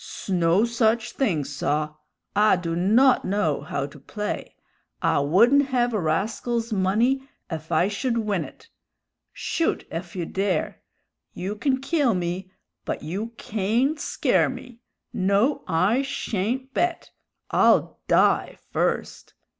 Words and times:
'Sno 0.03 0.65
such 0.65 1.11
thing, 1.11 1.43
saw! 1.45 1.93
I 2.35 2.55
do 2.55 2.75
not 2.75 3.23
know 3.23 3.61
how 3.61 3.85
to 3.85 3.99
play! 3.99 4.55
I 4.99 5.19
wouldn't 5.19 5.67
hev 5.67 5.93
a 5.93 5.99
rascal's 5.99 6.73
money 6.73 7.29
ef 7.51 7.71
I 7.71 7.87
should 7.87 8.17
win 8.17 8.43
it! 8.43 8.67
Shoot 9.31 9.85
ef 9.91 10.15
you 10.15 10.25
dare! 10.25 10.81
You 11.35 11.55
can 11.55 11.79
kill 11.81 12.15
me, 12.15 12.49
but 12.83 13.03
you 13.03 13.33
cayn't 13.37 13.99
scare 13.99 14.49
me! 14.49 14.79
No, 15.13 15.63
I 15.67 16.01
shayn't 16.01 16.73
bet! 16.73 17.11
I'll 17.51 17.99
die 18.07 18.57
first! 18.71 19.35